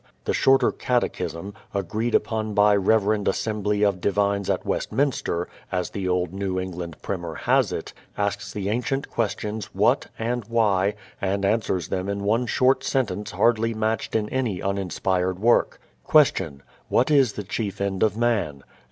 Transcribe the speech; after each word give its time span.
The 0.25 0.33
Shorter 0.33 0.71
Catechism, 0.71 1.53
"Agreed 1.75 2.15
upon 2.15 2.55
by 2.55 2.73
the 2.73 2.79
Reverend 2.79 3.27
Assembly 3.27 3.83
of 3.83 4.01
Divines 4.01 4.49
at 4.49 4.65
Westminster," 4.65 5.47
as 5.71 5.91
the 5.91 6.07
old 6.07 6.33
New 6.33 6.59
England 6.59 6.99
Primer 7.03 7.35
has 7.35 7.71
it, 7.71 7.93
asks 8.17 8.51
the 8.51 8.67
ancient 8.67 9.11
questions 9.11 9.65
what 9.75 10.07
and 10.17 10.43
why 10.45 10.95
and 11.21 11.45
answers 11.45 11.89
them 11.89 12.09
in 12.09 12.23
one 12.23 12.47
short 12.47 12.83
sentence 12.83 13.29
hardly 13.29 13.75
matched 13.75 14.15
in 14.15 14.27
any 14.29 14.59
uninspired 14.59 15.37
work. 15.37 15.79
"Question: 16.03 16.63
What 16.89 17.11
is 17.11 17.33
the 17.33 17.43
chief 17.43 17.79
End 17.79 18.01
of 18.01 18.17
Man? 18.17 18.63